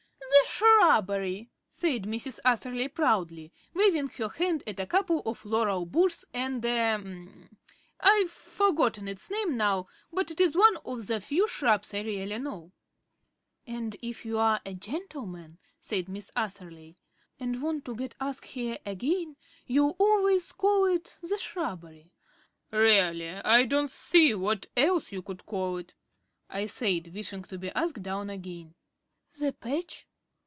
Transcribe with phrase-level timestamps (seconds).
[0.43, 2.39] "The shrubbery," said Mrs.
[2.45, 6.95] Atherley proudly, waving her hand at a couple of laurel bushes, and a
[7.99, 12.37] I've forgotten its name now, but it is one of the few shrubs I really
[12.39, 12.71] know.
[13.65, 16.97] "And if you're a gentleman," said Miss Atherley,
[17.39, 19.37] "and want to get asked here again,
[19.67, 22.11] you'll always call it the shrubbery."
[22.71, 25.93] "Really, I don't see what else you could call it,"
[26.49, 28.75] I said, wishing to be asked down again.
[29.39, 30.05] "The patch."